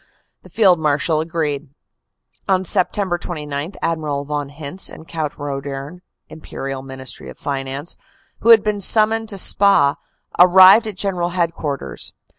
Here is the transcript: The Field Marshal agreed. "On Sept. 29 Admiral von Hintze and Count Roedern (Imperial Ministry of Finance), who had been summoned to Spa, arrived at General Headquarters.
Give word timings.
The 0.41 0.49
Field 0.49 0.79
Marshal 0.79 1.19
agreed. 1.21 1.69
"On 2.49 2.63
Sept. 2.63 3.21
29 3.21 3.73
Admiral 3.83 4.25
von 4.25 4.49
Hintze 4.49 4.89
and 4.89 5.07
Count 5.07 5.33
Roedern 5.37 6.01
(Imperial 6.27 6.81
Ministry 6.81 7.29
of 7.29 7.37
Finance), 7.37 7.97
who 8.39 8.49
had 8.49 8.63
been 8.63 8.81
summoned 8.81 9.29
to 9.29 9.37
Spa, 9.37 9.97
arrived 10.39 10.87
at 10.87 10.97
General 10.97 11.29
Headquarters. 11.29 12.13